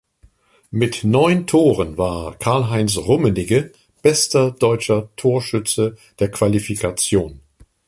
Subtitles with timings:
[0.71, 7.39] Mit neun Toren war Karl-Heinz Rummenigge bester deutscher Torschütze der Qualifikation.